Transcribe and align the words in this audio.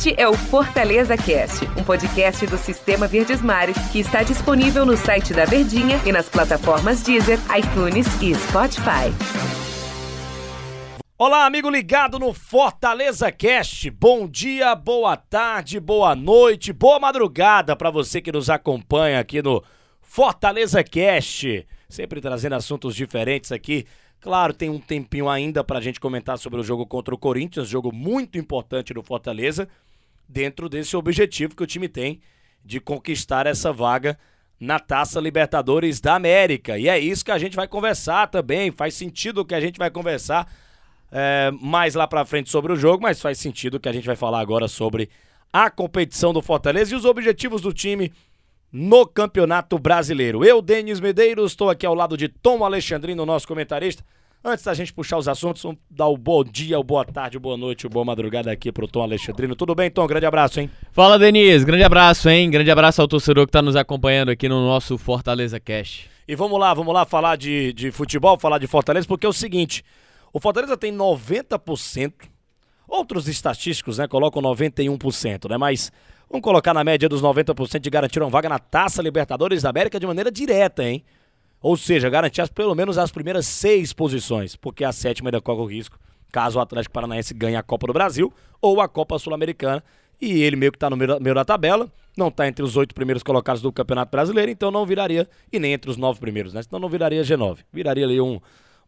Este 0.00 0.14
é 0.16 0.26
o 0.26 0.32
Fortaleza 0.32 1.14
Cast, 1.14 1.62
um 1.78 1.84
podcast 1.84 2.46
do 2.46 2.56
Sistema 2.56 3.06
Verdes 3.06 3.42
Mares 3.42 3.76
que 3.92 3.98
está 3.98 4.22
disponível 4.22 4.86
no 4.86 4.96
site 4.96 5.34
da 5.34 5.44
Verdinha 5.44 6.00
e 6.06 6.10
nas 6.10 6.26
plataformas 6.26 7.02
Deezer, 7.02 7.38
iTunes 7.54 8.06
e 8.22 8.34
Spotify. 8.34 9.12
Olá, 11.18 11.44
amigo 11.44 11.68
ligado 11.68 12.18
no 12.18 12.32
Fortaleza 12.32 13.30
Cast. 13.30 13.90
Bom 13.90 14.26
dia, 14.26 14.74
boa 14.74 15.18
tarde, 15.18 15.78
boa 15.78 16.16
noite, 16.16 16.72
boa 16.72 16.98
madrugada 16.98 17.76
para 17.76 17.90
você 17.90 18.22
que 18.22 18.32
nos 18.32 18.48
acompanha 18.48 19.20
aqui 19.20 19.42
no 19.42 19.62
Fortaleza 20.00 20.82
Cast. 20.82 21.68
Sempre 21.90 22.22
trazendo 22.22 22.54
assuntos 22.54 22.96
diferentes 22.96 23.52
aqui 23.52 23.84
Claro, 24.20 24.52
tem 24.52 24.68
um 24.68 24.78
tempinho 24.78 25.30
ainda 25.30 25.64
para 25.64 25.78
a 25.78 25.80
gente 25.80 25.98
comentar 25.98 26.38
sobre 26.38 26.60
o 26.60 26.62
jogo 26.62 26.86
contra 26.86 27.14
o 27.14 27.18
Corinthians, 27.18 27.68
jogo 27.68 27.90
muito 27.90 28.36
importante 28.36 28.92
do 28.92 29.02
Fortaleza, 29.02 29.66
dentro 30.30 30.68
desse 30.68 30.96
objetivo 30.96 31.56
que 31.56 31.62
o 31.62 31.66
time 31.66 31.88
tem 31.88 32.20
de 32.64 32.80
conquistar 32.80 33.46
essa 33.46 33.72
vaga 33.72 34.18
na 34.58 34.78
Taça 34.78 35.18
Libertadores 35.18 36.00
da 36.00 36.14
América. 36.14 36.78
E 36.78 36.88
é 36.88 36.98
isso 36.98 37.24
que 37.24 37.30
a 37.30 37.38
gente 37.38 37.56
vai 37.56 37.66
conversar 37.66 38.28
também. 38.28 38.70
Faz 38.70 38.94
sentido 38.94 39.44
que 39.44 39.54
a 39.54 39.60
gente 39.60 39.78
vai 39.78 39.90
conversar 39.90 40.46
é, 41.10 41.50
mais 41.60 41.94
lá 41.94 42.06
para 42.06 42.24
frente 42.24 42.50
sobre 42.50 42.72
o 42.72 42.76
jogo, 42.76 43.02
mas 43.02 43.20
faz 43.20 43.38
sentido 43.38 43.80
que 43.80 43.88
a 43.88 43.92
gente 43.92 44.06
vai 44.06 44.16
falar 44.16 44.40
agora 44.40 44.68
sobre 44.68 45.08
a 45.52 45.70
competição 45.70 46.32
do 46.32 46.42
Fortaleza 46.42 46.92
e 46.92 46.96
os 46.96 47.04
objetivos 47.04 47.62
do 47.62 47.72
time 47.72 48.12
no 48.70 49.06
Campeonato 49.06 49.78
Brasileiro. 49.78 50.44
Eu, 50.44 50.62
Denis 50.62 51.00
Medeiros, 51.00 51.52
estou 51.52 51.70
aqui 51.70 51.84
ao 51.84 51.94
lado 51.94 52.16
de 52.16 52.28
Tom 52.28 52.62
Alexandrino, 52.62 53.26
nosso 53.26 53.48
comentarista. 53.48 54.04
Antes 54.42 54.64
da 54.64 54.72
gente 54.72 54.90
puxar 54.90 55.18
os 55.18 55.28
assuntos, 55.28 55.62
vamos 55.62 55.78
dar 55.90 56.06
o 56.06 56.16
bom 56.16 56.42
dia, 56.42 56.78
o 56.78 56.82
boa 56.82 57.04
tarde, 57.04 57.38
boa 57.38 57.58
noite, 57.58 57.86
o 57.86 57.90
boa 57.90 58.06
madrugada 58.06 58.50
aqui 58.50 58.72
pro 58.72 58.88
Tom 58.88 59.02
Alexandrino. 59.02 59.54
Tudo 59.54 59.74
bem, 59.74 59.90
Tom? 59.90 60.06
Grande 60.06 60.24
abraço, 60.24 60.60
hein? 60.60 60.70
Fala, 60.92 61.18
Denis. 61.18 61.62
Grande 61.62 61.84
abraço, 61.84 62.26
hein? 62.30 62.50
Grande 62.50 62.70
abraço 62.70 63.02
ao 63.02 63.06
torcedor 63.06 63.44
que 63.44 63.50
está 63.50 63.60
nos 63.60 63.76
acompanhando 63.76 64.30
aqui 64.30 64.48
no 64.48 64.66
nosso 64.66 64.96
Fortaleza 64.96 65.60
Cash. 65.60 66.08
E 66.26 66.34
vamos 66.34 66.58
lá, 66.58 66.72
vamos 66.72 66.94
lá 66.94 67.04
falar 67.04 67.36
de, 67.36 67.74
de 67.74 67.90
futebol, 67.90 68.38
falar 68.40 68.56
de 68.56 68.66
Fortaleza, 68.66 69.06
porque 69.06 69.26
é 69.26 69.28
o 69.28 69.32
seguinte: 69.32 69.84
o 70.32 70.40
Fortaleza 70.40 70.74
tem 70.74 70.90
90%, 70.90 72.12
outros 72.88 73.28
estatísticos, 73.28 73.98
né, 73.98 74.08
colocam 74.08 74.40
91%, 74.40 75.50
né? 75.50 75.58
Mas 75.58 75.92
Vamos 76.30 76.44
colocar 76.44 76.72
na 76.72 76.84
média 76.84 77.08
dos 77.08 77.20
90% 77.20 77.80
de 77.80 77.90
garantir 77.90 78.22
uma 78.22 78.30
vaga 78.30 78.48
na 78.48 78.60
Taça 78.60 79.02
Libertadores 79.02 79.62
da 79.62 79.70
América 79.70 79.98
de 79.98 80.06
maneira 80.06 80.30
direta, 80.30 80.84
hein? 80.84 81.04
Ou 81.62 81.76
seja, 81.76 82.08
garantir 82.08 82.40
as, 82.40 82.48
pelo 82.48 82.74
menos 82.74 82.96
as 82.96 83.10
primeiras 83.10 83.46
seis 83.46 83.92
posições, 83.92 84.56
porque 84.56 84.84
a 84.84 84.92
sétima 84.92 85.28
ainda 85.28 85.40
corre 85.40 85.60
o 85.60 85.66
risco, 85.66 85.98
caso 86.32 86.58
o 86.58 86.62
Atlético 86.62 86.92
Paranaense 86.92 87.34
ganhe 87.34 87.56
a 87.56 87.62
Copa 87.62 87.86
do 87.86 87.92
Brasil 87.92 88.32
ou 88.60 88.80
a 88.80 88.88
Copa 88.88 89.18
Sul-Americana. 89.18 89.82
E 90.20 90.42
ele 90.42 90.56
meio 90.56 90.70
que 90.70 90.76
está 90.76 90.90
no 90.90 90.96
meio, 90.96 91.18
meio 91.20 91.34
da 91.34 91.44
tabela, 91.44 91.90
não 92.16 92.28
está 92.28 92.46
entre 92.46 92.62
os 92.62 92.76
oito 92.76 92.94
primeiros 92.94 93.22
colocados 93.22 93.62
do 93.62 93.72
Campeonato 93.72 94.10
Brasileiro, 94.10 94.50
então 94.50 94.70
não 94.70 94.84
viraria, 94.84 95.28
e 95.50 95.58
nem 95.58 95.72
entre 95.72 95.90
os 95.90 95.96
nove 95.96 96.20
primeiros, 96.20 96.52
né? 96.52 96.60
Então 96.66 96.78
não 96.78 96.88
viraria 96.88 97.22
G9, 97.22 97.60
viraria 97.72 98.04
ali 98.04 98.20
um, 98.20 98.38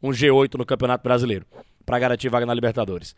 um 0.03 0.11
G8 0.11 0.59
no 0.59 0.67
Campeonato 0.67 1.03
Brasileiro, 1.03 1.47
para 1.87 1.99
garantir 1.99 2.29
vaga 2.29 2.45
na 2.45 2.53
Libertadores. 2.53 3.17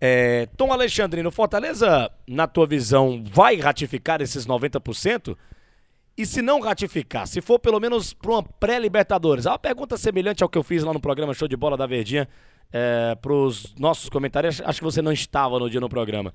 É, 0.00 0.46
Tom 0.56 0.72
Alexandrino, 0.72 1.30
Fortaleza, 1.30 2.10
na 2.26 2.46
tua 2.46 2.66
visão, 2.66 3.22
vai 3.30 3.56
ratificar 3.56 4.22
esses 4.22 4.46
90%? 4.46 5.36
E 6.16 6.26
se 6.26 6.42
não 6.42 6.60
ratificar, 6.60 7.26
se 7.26 7.40
for 7.40 7.58
pelo 7.58 7.80
menos 7.80 8.12
para 8.12 8.30
uma 8.30 8.42
pré-Libertadores? 8.42 9.46
É 9.46 9.50
uma 9.50 9.58
pergunta 9.58 9.96
semelhante 9.96 10.42
ao 10.42 10.48
que 10.48 10.58
eu 10.58 10.62
fiz 10.62 10.82
lá 10.82 10.92
no 10.92 11.00
programa 11.00 11.32
Show 11.32 11.48
de 11.48 11.56
Bola 11.56 11.76
da 11.76 11.86
Verdinha 11.86 12.28
é, 12.72 13.16
para 13.20 13.32
os 13.32 13.74
nossos 13.78 14.08
comentários. 14.08 14.60
Acho 14.64 14.80
que 14.80 14.84
você 14.84 15.00
não 15.00 15.12
estava 15.12 15.58
no 15.58 15.70
dia 15.70 15.80
no 15.80 15.88
programa. 15.88 16.32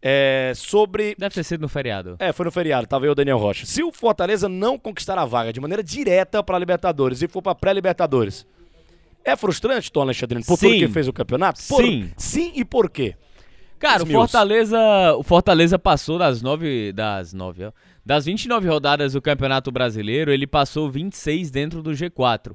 É, 0.00 0.52
sobre. 0.54 1.14
Deve 1.18 1.34
ter 1.34 1.44
sido 1.44 1.60
no 1.60 1.68
feriado. 1.68 2.16
É, 2.18 2.32
foi 2.32 2.44
no 2.46 2.52
feriado, 2.52 2.86
tava 2.86 3.06
eu, 3.06 3.14
Daniel 3.14 3.38
Rocha. 3.38 3.66
Se 3.66 3.82
o 3.82 3.92
Fortaleza 3.92 4.48
não 4.48 4.78
conquistar 4.78 5.18
a 5.18 5.24
vaga 5.24 5.52
de 5.52 5.60
maneira 5.60 5.82
direta 5.82 6.42
para 6.42 6.56
a 6.56 6.58
Libertadores 6.58 7.20
e 7.20 7.28
for 7.28 7.42
para 7.42 7.54
pré-Libertadores, 7.54 8.46
é 9.24 9.36
frustrante, 9.36 9.90
Tom 9.90 10.02
Alexandrino, 10.02 10.44
por 10.44 10.56
sim. 10.56 10.68
tudo 10.68 10.78
que 10.78 10.88
fez 10.88 11.08
o 11.08 11.12
campeonato? 11.12 11.60
Por... 11.68 11.82
Sim. 11.82 12.10
Sim 12.16 12.52
e 12.54 12.64
por 12.64 12.88
quê? 12.88 13.14
Cara, 13.78 14.02
o 14.02 14.06
Fortaleza, 14.06 14.78
o 15.16 15.22
Fortaleza 15.22 15.78
passou 15.78 16.18
das 16.18 16.42
nove, 16.42 16.92
das 16.92 17.32
nove, 17.32 17.64
ó, 17.64 17.72
das 18.04 18.24
29 18.24 18.68
rodadas 18.68 19.12
do 19.12 19.22
Campeonato 19.22 19.70
Brasileiro, 19.70 20.32
ele 20.32 20.46
passou 20.46 20.90
26 20.90 21.50
dentro 21.50 21.82
do 21.82 21.90
G4. 21.90 22.54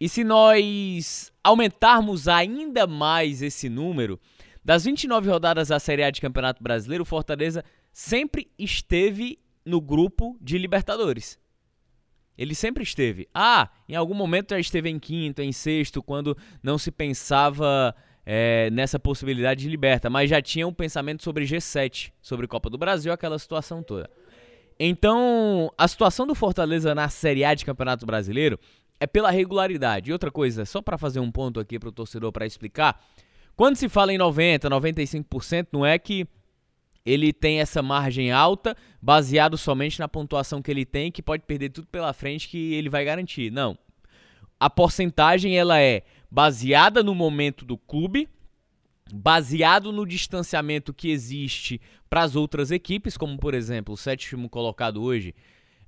E 0.00 0.08
se 0.08 0.22
nós 0.22 1.32
aumentarmos 1.42 2.28
ainda 2.28 2.86
mais 2.86 3.42
esse 3.42 3.68
número, 3.68 4.18
das 4.64 4.84
29 4.84 5.28
rodadas 5.28 5.68
da 5.68 5.80
Série 5.80 6.04
A 6.04 6.10
de 6.10 6.20
Campeonato 6.20 6.62
Brasileiro, 6.62 7.02
o 7.02 7.06
Fortaleza 7.06 7.64
sempre 7.92 8.50
esteve 8.58 9.38
no 9.64 9.80
grupo 9.80 10.36
de 10.40 10.56
Libertadores. 10.56 11.38
Ele 12.36 12.54
sempre 12.54 12.84
esteve. 12.84 13.28
Ah, 13.34 13.68
em 13.88 13.96
algum 13.96 14.14
momento 14.14 14.50
já 14.50 14.60
esteve 14.60 14.88
em 14.88 14.98
quinto, 14.98 15.42
em 15.42 15.50
sexto, 15.50 16.00
quando 16.00 16.36
não 16.62 16.78
se 16.78 16.92
pensava 16.92 17.94
é, 18.30 18.68
nessa 18.70 18.98
possibilidade 18.98 19.62
de 19.62 19.70
liberta, 19.70 20.10
mas 20.10 20.28
já 20.28 20.42
tinha 20.42 20.68
um 20.68 20.72
pensamento 20.72 21.24
sobre 21.24 21.46
G7, 21.46 22.12
sobre 22.20 22.46
Copa 22.46 22.68
do 22.68 22.76
Brasil, 22.76 23.10
aquela 23.10 23.38
situação 23.38 23.82
toda. 23.82 24.10
Então, 24.78 25.72
a 25.78 25.88
situação 25.88 26.26
do 26.26 26.34
Fortaleza 26.34 26.94
na 26.94 27.08
Série 27.08 27.42
A 27.42 27.54
de 27.54 27.64
Campeonato 27.64 28.04
Brasileiro 28.04 28.60
é 29.00 29.06
pela 29.06 29.30
regularidade. 29.30 30.10
E 30.10 30.12
outra 30.12 30.30
coisa, 30.30 30.66
só 30.66 30.82
para 30.82 30.98
fazer 30.98 31.20
um 31.20 31.32
ponto 31.32 31.58
aqui 31.58 31.78
para 31.78 31.88
o 31.88 31.92
torcedor 31.92 32.30
para 32.30 32.44
explicar, 32.44 33.02
quando 33.56 33.76
se 33.76 33.88
fala 33.88 34.12
em 34.12 34.18
90, 34.18 34.68
95%, 34.68 35.68
não 35.72 35.86
é 35.86 35.98
que 35.98 36.28
ele 37.06 37.32
tem 37.32 37.60
essa 37.60 37.80
margem 37.80 38.30
alta, 38.30 38.76
baseado 39.00 39.56
somente 39.56 39.98
na 39.98 40.06
pontuação 40.06 40.60
que 40.60 40.70
ele 40.70 40.84
tem, 40.84 41.10
que 41.10 41.22
pode 41.22 41.44
perder 41.44 41.70
tudo 41.70 41.88
pela 41.88 42.12
frente 42.12 42.46
que 42.46 42.74
ele 42.74 42.90
vai 42.90 43.06
garantir. 43.06 43.50
Não. 43.50 43.78
A 44.60 44.68
porcentagem 44.68 45.56
ela 45.56 45.80
é 45.80 46.02
baseada 46.30 47.02
no 47.02 47.14
momento 47.14 47.64
do 47.64 47.76
clube, 47.76 48.28
baseado 49.12 49.92
no 49.92 50.06
distanciamento 50.06 50.92
que 50.92 51.10
existe 51.10 51.80
para 52.08 52.22
as 52.22 52.36
outras 52.36 52.70
equipes, 52.70 53.16
como 53.16 53.38
por 53.38 53.54
exemplo 53.54 53.94
o 53.94 53.96
sétimo 53.96 54.48
colocado 54.48 55.02
hoje 55.02 55.34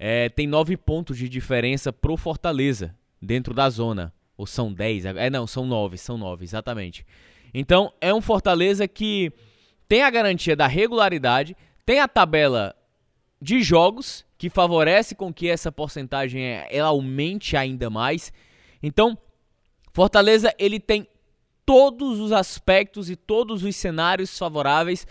é, 0.03 0.31
tem 0.31 0.47
nove 0.47 0.79
pontos 0.79 1.19
de 1.19 1.29
diferença 1.29 1.93
pro 1.93 2.17
Fortaleza 2.17 2.97
dentro 3.21 3.53
da 3.53 3.69
zona. 3.69 4.15
Ou 4.35 4.47
são 4.47 4.73
dez? 4.73 5.05
É, 5.05 5.29
não, 5.29 5.47
são 5.47 5.67
nove, 5.67 5.99
são 5.99 6.17
nove, 6.17 6.43
exatamente. 6.43 7.05
Então 7.53 7.93
é 8.01 8.13
um 8.15 8.23
Fortaleza 8.23 8.89
que 8.89 9.31
tem 9.87 10.03
a 10.03 10.09
garantia 10.09 10.57
da 10.57 10.67
regularidade, 10.67 11.55
tem 11.85 12.01
a 12.01 12.09
tabela 12.09 12.75
de 13.43 13.63
jogos 13.63 14.25
que 14.39 14.49
favorece 14.49 15.15
com 15.15 15.35
que 15.35 15.51
essa 15.51 15.71
porcentagem 15.71 16.43
é, 16.43 16.67
ela 16.71 16.89
aumente 16.89 17.55
ainda 17.55 17.91
mais. 17.91 18.33
Então, 18.83 19.19
Fortaleza 19.93 20.55
ele 20.59 20.79
tem 20.79 21.07
todos 21.65 22.19
os 22.19 22.33
aspectos 22.33 23.11
e 23.11 23.17
todos 23.17 23.63
os 23.63 23.77
cenários 23.77 24.37
favoráveis 24.37 25.07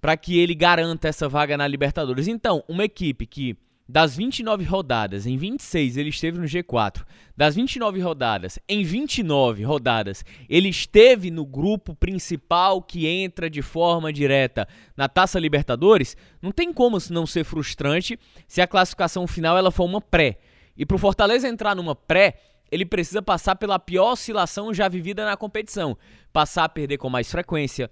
para 0.00 0.16
que 0.16 0.38
ele 0.38 0.54
garanta 0.54 1.08
essa 1.08 1.28
vaga 1.28 1.56
na 1.56 1.66
Libertadores. 1.66 2.26
Então, 2.26 2.64
uma 2.68 2.84
equipe 2.84 3.26
que 3.26 3.56
das 3.90 4.16
29 4.16 4.62
rodadas, 4.64 5.26
em 5.26 5.36
26 5.36 5.96
ele 5.96 6.10
esteve 6.10 6.38
no 6.38 6.44
G4. 6.44 7.04
Das 7.36 7.56
29 7.56 8.00
rodadas, 8.00 8.56
em 8.68 8.84
29 8.84 9.64
rodadas, 9.64 10.24
ele 10.48 10.68
esteve 10.68 11.28
no 11.28 11.44
grupo 11.44 11.92
principal 11.96 12.80
que 12.80 13.08
entra 13.08 13.50
de 13.50 13.62
forma 13.62 14.12
direta 14.12 14.68
na 14.96 15.08
Taça 15.08 15.40
Libertadores. 15.40 16.16
Não 16.40 16.52
tem 16.52 16.72
como 16.72 16.98
não 17.10 17.26
ser 17.26 17.42
frustrante 17.42 18.16
se 18.46 18.60
a 18.60 18.66
classificação 18.66 19.26
final 19.26 19.58
ela 19.58 19.72
for 19.72 19.84
uma 19.84 20.00
pré. 20.00 20.38
E 20.76 20.86
para 20.86 20.94
o 20.94 20.98
Fortaleza 20.98 21.48
entrar 21.48 21.74
numa 21.74 21.96
pré, 21.96 22.36
ele 22.70 22.84
precisa 22.84 23.20
passar 23.20 23.56
pela 23.56 23.78
pior 23.78 24.12
oscilação 24.12 24.72
já 24.72 24.88
vivida 24.88 25.24
na 25.24 25.36
competição. 25.36 25.96
Passar 26.32 26.64
a 26.64 26.68
perder 26.68 26.98
com 26.98 27.10
mais 27.10 27.30
frequência, 27.30 27.90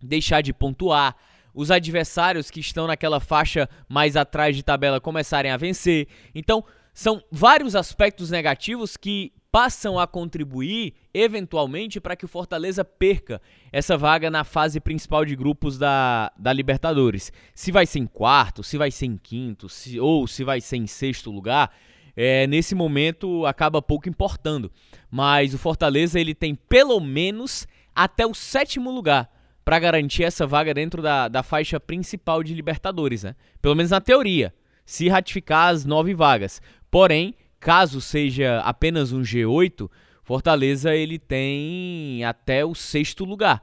deixar 0.00 0.40
de 0.40 0.52
pontuar, 0.52 1.16
os 1.54 1.70
adversários 1.70 2.50
que 2.50 2.60
estão 2.60 2.86
naquela 2.86 3.20
faixa 3.20 3.68
mais 3.88 4.16
atrás 4.16 4.56
de 4.56 4.62
tabela 4.62 5.00
começarem 5.00 5.50
a 5.50 5.56
vencer. 5.56 6.08
Então, 6.34 6.64
são 6.94 7.22
vários 7.30 7.74
aspectos 7.76 8.30
negativos 8.30 8.96
que 8.96 9.32
passam 9.50 9.98
a 9.98 10.06
contribuir 10.06 10.94
eventualmente 11.12 12.00
para 12.00 12.16
que 12.16 12.24
o 12.24 12.28
Fortaleza 12.28 12.82
perca 12.82 13.40
essa 13.70 13.98
vaga 13.98 14.30
na 14.30 14.44
fase 14.44 14.80
principal 14.80 15.26
de 15.26 15.36
grupos 15.36 15.76
da, 15.76 16.32
da 16.38 16.54
Libertadores. 16.54 17.30
Se 17.54 17.70
vai 17.70 17.84
ser 17.84 17.98
em 17.98 18.06
quarto, 18.06 18.62
se 18.62 18.78
vai 18.78 18.90
ser 18.90 19.06
em 19.06 19.16
quinto, 19.18 19.68
se, 19.68 20.00
ou 20.00 20.26
se 20.26 20.42
vai 20.42 20.58
ser 20.60 20.78
em 20.78 20.86
sexto 20.86 21.30
lugar, 21.30 21.70
é, 22.16 22.46
nesse 22.46 22.74
momento 22.74 23.46
acaba 23.46 23.82
pouco 23.82 24.08
importando. 24.08 24.70
Mas 25.10 25.54
o 25.54 25.58
Fortaleza 25.58 26.18
ele 26.18 26.34
tem 26.34 26.54
pelo 26.54 27.00
menos 27.00 27.66
até 27.94 28.26
o 28.26 28.34
sétimo 28.34 28.90
lugar 28.90 29.30
para 29.64 29.78
garantir 29.78 30.24
essa 30.24 30.46
vaga 30.46 30.74
dentro 30.74 31.00
da, 31.00 31.28
da 31.28 31.42
faixa 31.42 31.78
principal 31.78 32.42
de 32.42 32.54
Libertadores, 32.54 33.22
né? 33.22 33.36
Pelo 33.60 33.76
menos 33.76 33.90
na 33.90 34.00
teoria, 34.00 34.52
se 34.84 35.08
ratificar 35.08 35.72
as 35.72 35.84
nove 35.84 36.14
vagas. 36.14 36.60
Porém, 36.90 37.34
caso 37.60 38.00
seja 38.00 38.60
apenas 38.60 39.12
um 39.12 39.22
G8, 39.22 39.88
Fortaleza 40.24 40.94
ele 40.94 41.18
tem 41.18 42.24
até 42.24 42.64
o 42.64 42.74
sexto 42.74 43.24
lugar. 43.24 43.62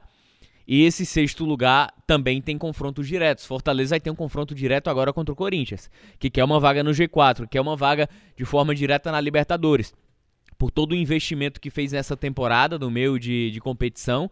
E 0.72 0.84
esse 0.84 1.04
sexto 1.04 1.44
lugar 1.44 1.92
também 2.06 2.40
tem 2.40 2.56
confrontos 2.56 3.08
diretos. 3.08 3.44
Fortaleza 3.44 3.90
vai 3.90 3.98
ter 3.98 4.08
um 4.08 4.14
confronto 4.14 4.54
direto 4.54 4.88
agora 4.88 5.12
contra 5.12 5.32
o 5.32 5.36
Corinthians, 5.36 5.90
que 6.16 6.30
quer 6.30 6.44
uma 6.44 6.60
vaga 6.60 6.84
no 6.84 6.92
G4, 6.92 7.48
que 7.48 7.58
é 7.58 7.60
uma 7.60 7.74
vaga 7.74 8.08
de 8.36 8.44
forma 8.44 8.72
direta 8.72 9.10
na 9.10 9.20
Libertadores. 9.20 9.92
Por 10.56 10.70
todo 10.70 10.92
o 10.92 10.94
investimento 10.94 11.60
que 11.60 11.70
fez 11.70 11.90
nessa 11.90 12.16
temporada 12.16 12.78
no 12.78 12.88
meio 12.88 13.18
de, 13.18 13.50
de 13.50 13.60
competição, 13.60 14.30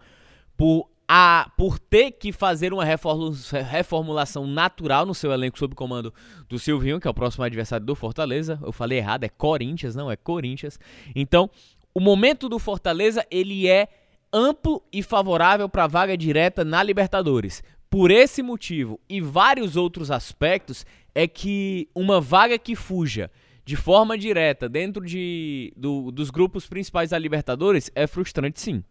por, 0.56 0.88
a, 1.08 1.50
por 1.58 1.76
ter 1.76 2.12
que 2.12 2.30
fazer 2.30 2.72
uma 2.72 2.84
reformulação 2.84 4.46
natural 4.46 5.04
no 5.04 5.16
seu 5.16 5.32
elenco 5.32 5.58
sob 5.58 5.74
comando 5.74 6.14
do 6.48 6.56
Silvinho, 6.56 7.00
que 7.00 7.08
é 7.08 7.10
o 7.10 7.14
próximo 7.14 7.42
adversário 7.42 7.84
do 7.84 7.96
Fortaleza. 7.96 8.60
Eu 8.62 8.70
falei 8.70 8.98
errado, 8.98 9.24
é 9.24 9.28
Corinthians, 9.28 9.96
não 9.96 10.08
é 10.08 10.14
Corinthians. 10.14 10.78
Então, 11.16 11.50
o 11.92 11.98
momento 11.98 12.48
do 12.48 12.60
Fortaleza, 12.60 13.26
ele 13.28 13.66
é 13.66 13.88
amplo 14.32 14.82
e 14.92 15.02
favorável 15.02 15.68
para 15.68 15.84
a 15.84 15.88
vaga 15.88 16.16
direta 16.16 16.64
na 16.64 16.82
Libertadores. 16.82 17.62
Por 17.90 18.10
esse 18.10 18.42
motivo 18.42 19.00
e 19.08 19.20
vários 19.20 19.76
outros 19.76 20.10
aspectos, 20.10 20.84
é 21.14 21.26
que 21.26 21.88
uma 21.94 22.20
vaga 22.20 22.58
que 22.58 22.76
fuja 22.76 23.30
de 23.64 23.76
forma 23.76 24.16
direta 24.16 24.68
dentro 24.68 25.04
de, 25.04 25.72
do, 25.76 26.10
dos 26.10 26.30
grupos 26.30 26.66
principais 26.66 27.10
da 27.10 27.18
Libertadores 27.18 27.90
é 27.94 28.06
frustrante 28.06 28.60
sim. 28.60 28.84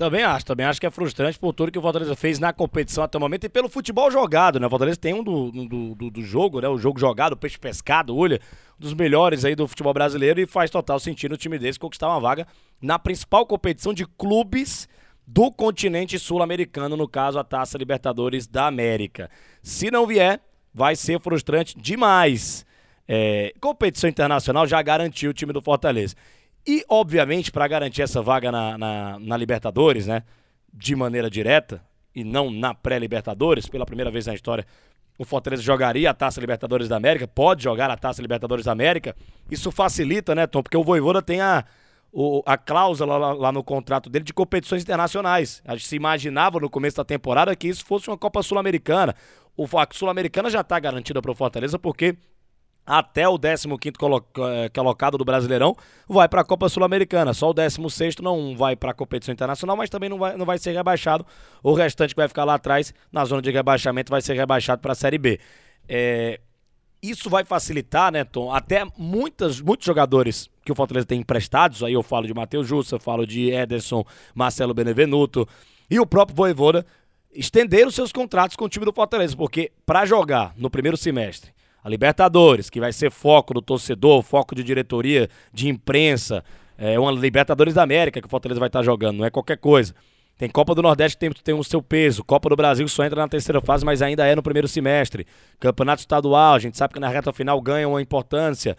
Também 0.00 0.22
acho, 0.22 0.46
também 0.46 0.64
acho 0.64 0.80
que 0.80 0.86
é 0.86 0.90
frustrante 0.90 1.38
por 1.38 1.52
tudo 1.52 1.70
que 1.70 1.78
o 1.78 1.82
Fortaleza 1.82 2.16
fez 2.16 2.38
na 2.38 2.54
competição 2.54 3.04
até 3.04 3.18
o 3.18 3.20
momento 3.20 3.44
e 3.44 3.50
pelo 3.50 3.68
futebol 3.68 4.10
jogado, 4.10 4.58
né? 4.58 4.66
O 4.66 4.70
Fortaleza 4.70 4.96
tem 4.96 5.12
um 5.12 5.22
do, 5.22 5.50
do, 5.50 5.94
do, 5.94 6.10
do 6.10 6.22
jogo, 6.22 6.58
né? 6.58 6.66
O 6.70 6.78
jogo 6.78 6.98
jogado, 6.98 7.34
o 7.34 7.36
peixe 7.36 7.58
pescado, 7.58 8.16
olha, 8.16 8.40
um 8.78 8.82
dos 8.82 8.94
melhores 8.94 9.44
aí 9.44 9.54
do 9.54 9.68
futebol 9.68 9.92
brasileiro 9.92 10.40
e 10.40 10.46
faz 10.46 10.70
total 10.70 10.98
sentido 10.98 11.32
o 11.32 11.36
time 11.36 11.58
desse 11.58 11.78
conquistar 11.78 12.08
uma 12.08 12.18
vaga 12.18 12.46
na 12.80 12.98
principal 12.98 13.44
competição 13.44 13.92
de 13.92 14.06
clubes 14.06 14.88
do 15.26 15.52
continente 15.52 16.18
sul-americano, 16.18 16.96
no 16.96 17.06
caso 17.06 17.38
a 17.38 17.44
Taça 17.44 17.76
Libertadores 17.76 18.46
da 18.46 18.68
América. 18.68 19.30
Se 19.62 19.90
não 19.90 20.06
vier, 20.06 20.40
vai 20.72 20.96
ser 20.96 21.20
frustrante 21.20 21.78
demais. 21.78 22.64
É, 23.06 23.52
competição 23.60 24.08
internacional 24.08 24.66
já 24.66 24.80
garantiu 24.80 25.30
o 25.30 25.34
time 25.34 25.52
do 25.52 25.60
Fortaleza. 25.60 26.16
E, 26.66 26.84
obviamente, 26.88 27.50
para 27.50 27.66
garantir 27.66 28.02
essa 28.02 28.20
vaga 28.20 28.52
na, 28.52 28.76
na, 28.76 29.18
na, 29.18 29.36
Libertadores, 29.36 30.06
né, 30.06 30.22
de 30.72 30.94
maneira 30.94 31.30
direta, 31.30 31.82
e 32.14 32.22
não 32.22 32.50
na 32.50 32.74
pré-Libertadores, 32.74 33.68
pela 33.68 33.86
primeira 33.86 34.10
vez 34.10 34.26
na 34.26 34.34
história, 34.34 34.66
o 35.18 35.24
Fortaleza 35.24 35.62
jogaria 35.62 36.10
a 36.10 36.14
Taça 36.14 36.40
Libertadores 36.40 36.88
da 36.88 36.96
América, 36.96 37.28
pode 37.28 37.62
jogar 37.62 37.90
a 37.90 37.96
Taça 37.96 38.22
Libertadores 38.22 38.64
da 38.64 38.72
América. 38.72 39.14
Isso 39.50 39.70
facilita, 39.70 40.34
né, 40.34 40.46
Tom? 40.46 40.62
Porque 40.62 40.76
o 40.76 40.82
Voivoda 40.82 41.20
tem 41.20 41.40
a, 41.40 41.64
o, 42.12 42.42
a 42.46 42.56
cláusula 42.56 43.16
lá, 43.16 43.32
lá, 43.32 43.52
no 43.52 43.62
contrato 43.62 44.08
dele 44.08 44.24
de 44.24 44.32
competições 44.32 44.82
internacionais. 44.82 45.62
A 45.66 45.76
gente 45.76 45.86
se 45.86 45.96
imaginava 45.96 46.58
no 46.58 46.70
começo 46.70 46.96
da 46.96 47.04
temporada 47.04 47.54
que 47.54 47.68
isso 47.68 47.84
fosse 47.84 48.08
uma 48.08 48.16
Copa 48.16 48.42
Sul-Americana. 48.42 49.14
O 49.56 49.64
a 49.78 49.86
Sul-Americana 49.92 50.48
já 50.48 50.62
está 50.62 50.78
garantida 50.80 51.20
para 51.20 51.30
o 51.30 51.34
Fortaleza 51.34 51.78
porque 51.78 52.16
até 52.86 53.28
o 53.28 53.38
15º 53.38 54.24
eh, 54.38 54.68
colocado 54.70 55.16
do 55.16 55.24
Brasileirão 55.24 55.76
vai 56.08 56.28
para 56.28 56.40
a 56.40 56.44
Copa 56.44 56.68
Sul-Americana. 56.68 57.32
Só 57.32 57.50
o 57.50 57.54
16º 57.54 58.20
não 58.20 58.56
vai 58.56 58.74
para 58.74 58.90
a 58.90 58.94
competição 58.94 59.32
internacional, 59.32 59.76
mas 59.76 59.88
também 59.88 60.08
não 60.08 60.18
vai, 60.18 60.36
não 60.36 60.44
vai 60.44 60.58
ser 60.58 60.72
rebaixado. 60.72 61.24
O 61.62 61.72
restante 61.72 62.14
que 62.14 62.20
vai 62.20 62.28
ficar 62.28 62.44
lá 62.44 62.54
atrás, 62.54 62.92
na 63.12 63.24
zona 63.24 63.42
de 63.42 63.50
rebaixamento, 63.50 64.10
vai 64.10 64.20
ser 64.20 64.34
rebaixado 64.34 64.82
para 64.82 64.92
a 64.92 64.96
Série 64.96 65.18
B. 65.18 65.38
É, 65.88 66.40
isso 67.02 67.30
vai 67.30 67.44
facilitar, 67.44 68.12
né, 68.12 68.24
Tom? 68.24 68.52
Até 68.52 68.84
muitas, 68.96 69.60
muitos 69.60 69.86
jogadores 69.86 70.50
que 70.64 70.72
o 70.72 70.74
Fortaleza 70.74 71.06
tem 71.06 71.20
emprestados, 71.20 71.82
aí 71.82 71.92
eu 71.92 72.02
falo 72.02 72.26
de 72.26 72.34
Matheus 72.34 72.66
Jussa, 72.66 72.98
falo 72.98 73.26
de 73.26 73.50
Ederson, 73.50 74.04
Marcelo 74.34 74.74
Benevenuto 74.74 75.48
e 75.90 75.98
o 75.98 76.06
próprio 76.06 76.36
Voivoda, 76.36 76.84
estenderam 77.32 77.90
seus 77.90 78.12
contratos 78.12 78.56
com 78.56 78.64
o 78.64 78.68
time 78.68 78.84
do 78.84 78.92
Fortaleza, 78.92 79.36
porque 79.36 79.72
para 79.86 80.04
jogar 80.04 80.52
no 80.56 80.68
primeiro 80.68 80.96
semestre 80.96 81.52
a 81.82 81.88
Libertadores, 81.88 82.68
que 82.68 82.80
vai 82.80 82.92
ser 82.92 83.10
foco 83.10 83.54
do 83.54 83.62
torcedor, 83.62 84.22
foco 84.22 84.54
de 84.54 84.62
diretoria, 84.62 85.28
de 85.52 85.68
imprensa, 85.68 86.44
é 86.76 86.98
uma 86.98 87.12
Libertadores 87.12 87.74
da 87.74 87.82
América 87.82 88.20
que 88.20 88.26
o 88.26 88.30
Fortaleza 88.30 88.58
vai 88.58 88.68
estar 88.68 88.82
jogando, 88.82 89.18
não 89.18 89.24
é 89.24 89.30
qualquer 89.30 89.58
coisa. 89.58 89.94
Tem 90.40 90.48
Copa 90.48 90.74
do 90.74 90.80
Nordeste 90.80 91.18
que 91.18 91.20
tem, 91.20 91.30
tem 91.44 91.54
o 91.54 91.62
seu 91.62 91.82
peso. 91.82 92.24
Copa 92.24 92.48
do 92.48 92.56
Brasil 92.56 92.88
só 92.88 93.04
entra 93.04 93.20
na 93.20 93.28
terceira 93.28 93.60
fase, 93.60 93.84
mas 93.84 94.00
ainda 94.00 94.26
é 94.26 94.34
no 94.34 94.42
primeiro 94.42 94.66
semestre. 94.66 95.26
Campeonato 95.58 96.00
estadual, 96.00 96.54
a 96.54 96.58
gente 96.58 96.78
sabe 96.78 96.94
que 96.94 97.00
na 97.00 97.10
reta 97.10 97.30
final 97.30 97.60
ganha 97.60 97.86
uma 97.86 98.00
importância. 98.00 98.74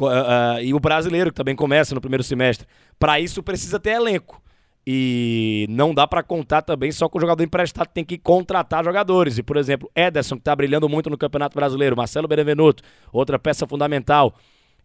Uh, 0.00 0.06
uh, 0.06 0.60
e 0.62 0.72
o 0.72 0.78
brasileiro, 0.78 1.30
que 1.30 1.36
também 1.36 1.56
começa 1.56 1.96
no 1.96 2.00
primeiro 2.00 2.22
semestre. 2.22 2.64
Para 2.96 3.18
isso 3.18 3.42
precisa 3.42 3.80
ter 3.80 3.90
elenco. 3.90 4.40
E 4.86 5.66
não 5.70 5.94
dá 5.94 6.06
para 6.06 6.22
contar 6.22 6.60
também 6.62 6.92
só 6.92 7.08
com 7.08 7.16
o 7.16 7.20
jogador 7.20 7.42
emprestado, 7.42 7.88
tem 7.88 8.04
que 8.04 8.18
contratar 8.18 8.84
jogadores. 8.84 9.38
E, 9.38 9.42
por 9.42 9.56
exemplo, 9.56 9.90
Ederson, 9.94 10.36
que 10.36 10.42
está 10.42 10.54
brilhando 10.54 10.88
muito 10.88 11.08
no 11.08 11.16
Campeonato 11.16 11.54
Brasileiro, 11.54 11.96
Marcelo 11.96 12.28
Benevenuto, 12.28 12.82
outra 13.12 13.38
peça 13.38 13.66
fundamental. 13.66 14.34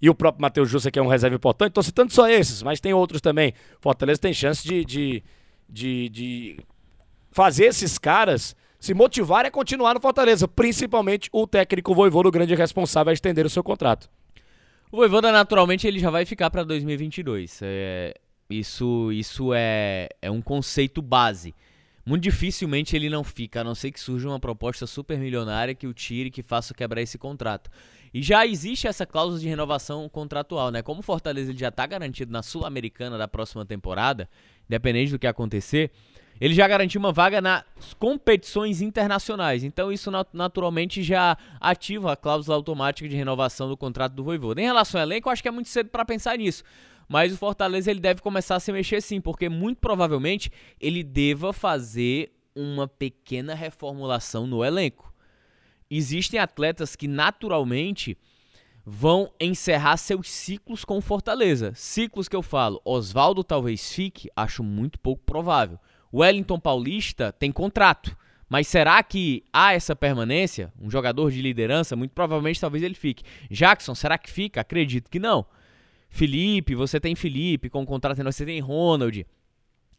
E 0.01 0.09
o 0.09 0.15
próprio 0.15 0.41
Matheus 0.41 0.69
Jussa, 0.69 0.89
que 0.89 0.97
é 0.97 1.01
um 1.01 1.07
reserva 1.07 1.35
importante. 1.35 1.71
Estou 1.71 1.83
citando 1.83 2.13
só 2.13 2.29
esses, 2.29 2.63
mas 2.63 2.79
tem 2.79 2.93
outros 2.93 3.19
também. 3.19 3.53
Fortaleza 3.81 4.21
tem 4.21 4.33
chance 4.33 4.65
de, 4.65 4.85
de 4.85 5.23
de, 5.69 6.09
de 6.09 6.59
fazer 7.31 7.65
esses 7.65 7.97
caras 7.97 8.55
se 8.79 8.93
motivarem 8.93 9.49
a 9.49 9.51
continuar 9.51 9.93
no 9.93 10.01
Fortaleza, 10.01 10.47
principalmente 10.47 11.29
o 11.31 11.45
técnico 11.45 11.93
Voivoda, 11.93 12.29
o 12.29 12.31
grande 12.31 12.55
responsável 12.55 13.11
a 13.11 13.13
estender 13.13 13.45
o 13.45 13.49
seu 13.49 13.63
contrato. 13.63 14.09
O 14.91 14.97
Voivoda, 14.97 15.31
naturalmente, 15.31 15.85
ele 15.85 15.99
já 15.99 16.09
vai 16.09 16.25
ficar 16.25 16.49
para 16.49 16.63
2022. 16.63 17.59
É, 17.61 18.15
isso 18.49 19.11
isso 19.11 19.53
é, 19.53 20.09
é 20.21 20.31
um 20.31 20.41
conceito 20.41 21.01
base. 21.01 21.53
Muito 22.05 22.23
dificilmente 22.23 22.95
ele 22.95 23.09
não 23.09 23.23
fica, 23.23 23.61
a 23.61 23.63
não 23.63 23.75
ser 23.75 23.91
que 23.91 23.99
surja 23.99 24.27
uma 24.27 24.39
proposta 24.39 24.87
super 24.87 25.19
milionária 25.19 25.75
que 25.75 25.85
o 25.85 25.93
tire, 25.93 26.31
que 26.31 26.41
faça 26.41 26.73
quebrar 26.73 27.01
esse 27.01 27.17
contrato. 27.17 27.69
E 28.11 28.23
já 28.23 28.47
existe 28.47 28.87
essa 28.87 29.05
cláusula 29.05 29.39
de 29.39 29.47
renovação 29.47 30.09
contratual, 30.09 30.71
né? 30.71 30.81
Como 30.81 31.01
o 31.01 31.03
Fortaleza 31.03 31.51
ele 31.51 31.59
já 31.59 31.67
está 31.67 31.85
garantido 31.85 32.31
na 32.31 32.41
Sul-Americana 32.41 33.17
da 33.17 33.27
próxima 33.27 33.63
temporada, 33.63 34.27
independente 34.67 35.11
do 35.11 35.19
que 35.19 35.27
acontecer, 35.27 35.91
ele 36.41 36.55
já 36.55 36.67
garantiu 36.67 36.99
uma 36.99 37.11
vaga 37.11 37.41
nas 37.41 37.63
competições 37.99 38.81
internacionais. 38.81 39.63
Então 39.63 39.91
isso 39.91 40.09
naturalmente 40.33 41.03
já 41.03 41.37
ativa 41.59 42.13
a 42.13 42.15
cláusula 42.15 42.55
automática 42.55 43.07
de 43.07 43.15
renovação 43.15 43.69
do 43.69 43.77
contrato 43.77 44.13
do 44.13 44.23
Voivoda. 44.23 44.59
Em 44.59 44.65
relação 44.65 44.99
ao 44.99 45.05
elenco, 45.05 45.27
eu 45.27 45.33
acho 45.33 45.43
que 45.43 45.49
é 45.49 45.51
muito 45.51 45.69
cedo 45.69 45.89
para 45.89 46.05
pensar 46.05 46.37
nisso. 46.37 46.63
Mas 47.09 47.33
o 47.33 47.37
Fortaleza 47.37 47.89
ele 47.89 47.99
deve 47.99 48.21
começar 48.21 48.55
a 48.55 48.59
se 48.59 48.71
mexer 48.71 49.01
sim, 49.01 49.19
porque 49.19 49.49
muito 49.49 49.79
provavelmente 49.79 50.51
ele 50.79 51.03
deva 51.03 51.51
fazer 51.51 52.31
uma 52.55 52.87
pequena 52.87 53.55
reformulação 53.55 54.45
no 54.45 54.63
elenco. 54.63 55.11
Existem 55.89 56.39
atletas 56.39 56.95
que 56.95 57.07
naturalmente 57.07 58.15
vão 58.85 59.31
encerrar 59.39 59.97
seus 59.97 60.29
ciclos 60.29 60.85
com 60.85 61.01
Fortaleza. 61.01 61.73
Ciclos 61.75 62.27
que 62.27 62.35
eu 62.35 62.43
falo, 62.43 62.79
Oswaldo 62.85 63.43
talvez 63.43 63.91
fique, 63.91 64.29
acho 64.35 64.63
muito 64.63 64.99
pouco 64.99 65.23
provável. 65.23 65.79
Wellington 66.13 66.59
Paulista 66.59 67.31
tem 67.31 67.51
contrato, 67.51 68.15
mas 68.47 68.67
será 68.67 69.01
que 69.01 69.43
há 69.51 69.73
essa 69.73 69.95
permanência? 69.95 70.71
Um 70.79 70.89
jogador 70.91 71.31
de 71.31 71.41
liderança, 71.41 71.95
muito 71.95 72.11
provavelmente 72.11 72.61
talvez 72.61 72.83
ele 72.83 72.95
fique. 72.95 73.23
Jackson, 73.49 73.95
será 73.95 74.17
que 74.17 74.29
fica? 74.29 74.61
Acredito 74.61 75.09
que 75.09 75.19
não. 75.19 75.45
Felipe, 76.09 76.75
você 76.75 76.99
tem 76.99 77.15
Felipe 77.15 77.69
com 77.69 77.85
contrato, 77.85 78.21
você 78.23 78.45
tem 78.45 78.59
Ronald. 78.59 79.25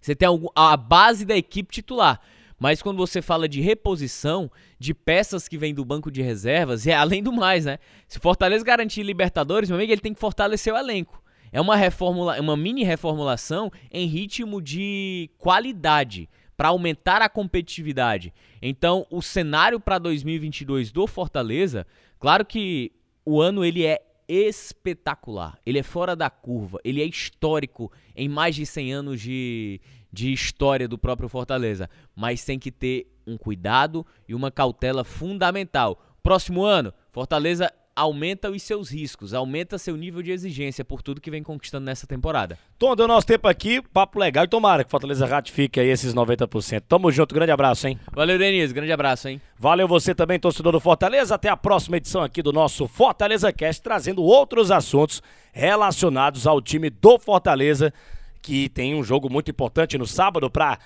Você 0.02 0.14
tem 0.14 0.28
a 0.54 0.76
base 0.76 1.24
da 1.24 1.36
equipe 1.36 1.72
titular. 1.72 2.20
Mas 2.58 2.82
quando 2.82 2.98
você 2.98 3.22
fala 3.22 3.48
de 3.48 3.62
reposição 3.62 4.50
de 4.78 4.92
peças 4.92 5.48
que 5.48 5.56
vêm 5.56 5.72
do 5.72 5.84
banco 5.84 6.10
de 6.10 6.20
reservas, 6.20 6.86
é 6.86 6.94
além 6.94 7.22
do 7.22 7.32
mais, 7.32 7.64
né? 7.64 7.78
Se 8.06 8.18
Fortaleza 8.18 8.62
garantir 8.62 9.02
Libertadores, 9.02 9.70
meu 9.70 9.78
amigo, 9.78 9.92
ele 9.92 10.00
tem 10.00 10.12
que 10.12 10.20
fortalecer 10.20 10.72
o 10.74 10.76
elenco. 10.76 11.22
É 11.50 11.60
uma 11.60 11.74
reformula, 11.74 12.38
uma 12.38 12.56
mini 12.56 12.84
reformulação 12.84 13.72
em 13.90 14.06
ritmo 14.06 14.60
de 14.60 15.30
qualidade 15.38 16.28
para 16.54 16.68
aumentar 16.68 17.22
a 17.22 17.28
competitividade. 17.30 18.32
Então, 18.60 19.06
o 19.10 19.22
cenário 19.22 19.80
para 19.80 19.98
2022 19.98 20.92
do 20.92 21.06
Fortaleza, 21.06 21.86
claro 22.18 22.44
que 22.44 22.92
o 23.24 23.40
ano 23.40 23.64
ele 23.64 23.86
é 23.86 24.02
espetacular. 24.30 25.58
Ele 25.66 25.80
é 25.80 25.82
fora 25.82 26.14
da 26.14 26.30
curva, 26.30 26.78
ele 26.84 27.02
é 27.02 27.04
histórico 27.04 27.90
em 28.14 28.28
mais 28.28 28.54
de 28.54 28.64
100 28.64 28.92
anos 28.92 29.20
de, 29.20 29.80
de 30.12 30.32
história 30.32 30.86
do 30.86 30.96
próprio 30.96 31.28
Fortaleza, 31.28 31.90
mas 32.14 32.44
tem 32.44 32.58
que 32.58 32.70
ter 32.70 33.12
um 33.26 33.36
cuidado 33.36 34.06
e 34.28 34.34
uma 34.34 34.50
cautela 34.50 35.02
fundamental. 35.02 36.00
Próximo 36.22 36.62
ano, 36.62 36.94
Fortaleza 37.10 37.72
aumenta 38.00 38.50
os 38.50 38.62
seus 38.62 38.90
riscos, 38.90 39.34
aumenta 39.34 39.76
seu 39.76 39.94
nível 39.94 40.22
de 40.22 40.30
exigência 40.30 40.82
por 40.82 41.02
tudo 41.02 41.20
que 41.20 41.30
vem 41.30 41.42
conquistando 41.42 41.84
nessa 41.84 42.06
temporada. 42.06 42.58
Tom, 42.78 42.96
deu 42.96 43.06
nosso 43.06 43.26
tempo 43.26 43.46
aqui, 43.46 43.82
papo 43.92 44.18
legal 44.18 44.44
e 44.44 44.48
tomara 44.48 44.82
que 44.82 44.90
Fortaleza 44.90 45.26
ratifique 45.26 45.78
aí 45.78 45.88
esses 45.88 46.14
90%. 46.14 46.82
Tamo 46.88 47.12
junto, 47.12 47.34
grande 47.34 47.52
abraço, 47.52 47.86
hein? 47.86 48.00
Valeu, 48.10 48.38
Denise, 48.38 48.72
grande 48.72 48.90
abraço, 48.90 49.28
hein? 49.28 49.38
Valeu 49.58 49.86
você 49.86 50.14
também, 50.14 50.40
torcedor 50.40 50.72
do 50.72 50.80
Fortaleza. 50.80 51.34
Até 51.34 51.50
a 51.50 51.56
próxima 51.56 51.98
edição 51.98 52.22
aqui 52.22 52.42
do 52.42 52.54
nosso 52.54 52.88
Fortaleza 52.88 53.52
Cast, 53.52 53.82
trazendo 53.82 54.22
outros 54.22 54.70
assuntos 54.70 55.22
relacionados 55.52 56.46
ao 56.46 56.62
time 56.62 56.88
do 56.88 57.18
Fortaleza 57.18 57.92
que 58.40 58.70
tem 58.70 58.94
um 58.94 59.04
jogo 59.04 59.30
muito 59.30 59.50
importante 59.50 59.98
no 59.98 60.06
sábado 60.06 60.50
para 60.50 60.78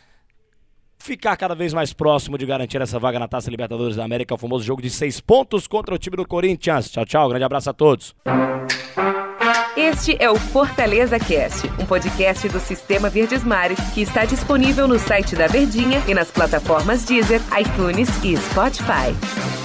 ficar 1.04 1.36
cada 1.36 1.54
vez 1.54 1.74
mais 1.74 1.92
próximo 1.92 2.38
de 2.38 2.46
garantir 2.46 2.80
essa 2.80 2.98
vaga 2.98 3.18
na 3.18 3.28
Taça 3.28 3.50
Libertadores 3.50 3.94
da 3.94 4.04
América, 4.04 4.34
o 4.34 4.38
famoso 4.38 4.64
jogo 4.64 4.80
de 4.80 4.88
seis 4.88 5.20
pontos 5.20 5.66
contra 5.66 5.94
o 5.94 5.98
time 5.98 6.16
do 6.16 6.26
Corinthians. 6.26 6.90
Tchau, 6.90 7.04
tchau, 7.04 7.28
grande 7.28 7.44
abraço 7.44 7.70
a 7.70 7.72
todos. 7.72 8.14
Este 9.76 10.16
é 10.18 10.30
o 10.30 10.36
Fortaleza 10.36 11.18
Cast, 11.18 11.68
um 11.78 11.84
podcast 11.84 12.48
do 12.48 12.58
Sistema 12.58 13.10
Verdes 13.10 13.44
Mares 13.44 13.78
que 13.92 14.00
está 14.00 14.24
disponível 14.24 14.88
no 14.88 14.98
site 14.98 15.36
da 15.36 15.46
Verdinha 15.46 16.02
e 16.08 16.14
nas 16.14 16.30
plataformas 16.30 17.04
Deezer, 17.04 17.40
iTunes 17.58 18.08
e 18.24 18.36
Spotify. 18.36 19.63